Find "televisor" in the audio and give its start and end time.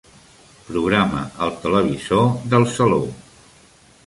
1.67-2.27